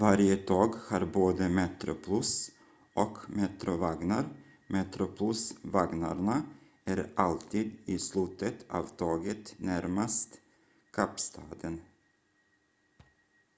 [0.00, 2.50] varje tåg har både metroplus
[2.94, 4.24] och metro-vagnar
[4.66, 6.42] metroplus-vagnarna
[6.84, 10.28] är alltid i slutet av tåget närmast
[10.92, 11.80] kapstaden